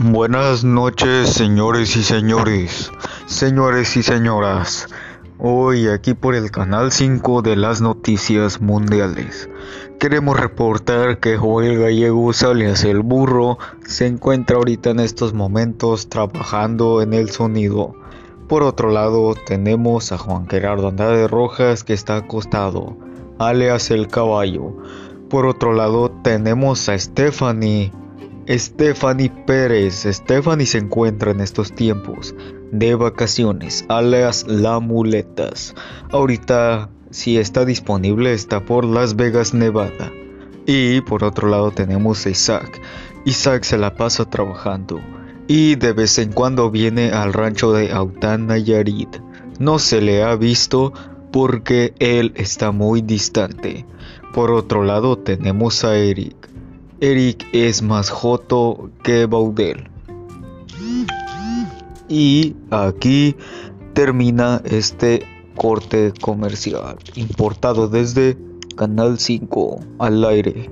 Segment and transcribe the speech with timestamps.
[0.00, 2.92] Buenas noches, señores y señores,
[3.26, 4.86] señores y señoras.
[5.38, 9.50] Hoy aquí por el canal 5 de las noticias mundiales.
[9.98, 17.02] Queremos reportar que Joel Gallego alias el burro se encuentra ahorita en estos momentos trabajando
[17.02, 17.96] en el sonido.
[18.46, 22.96] Por otro lado tenemos a Juan Gerardo Andrade Rojas que está acostado,
[23.40, 24.76] alias el caballo.
[25.28, 27.90] Por otro lado tenemos a Stephanie
[28.48, 30.06] Stephanie Pérez.
[30.10, 32.34] Stephanie se encuentra en estos tiempos
[32.72, 35.74] de vacaciones, alias La Muletas.
[36.10, 40.12] Ahorita, si está disponible, está por Las Vegas, Nevada.
[40.66, 42.80] Y por otro lado tenemos a Isaac.
[43.24, 45.00] Isaac se la pasa trabajando
[45.48, 49.16] y de vez en cuando viene al rancho de Aután Nayarit.
[49.58, 50.92] No se le ha visto
[51.32, 53.86] porque él está muy distante.
[54.34, 56.36] Por otro lado tenemos a Eric.
[57.00, 59.88] Eric es más joto que Baudel.
[62.08, 63.36] Y aquí
[63.92, 68.36] termina este corte comercial importado desde
[68.76, 70.70] Canal 5 al aire.